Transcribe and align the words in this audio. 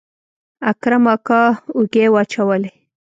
اکرم 0.71 1.05
اکا 1.15 1.41
اوږې 1.75 2.05
واچولې. 2.13 2.71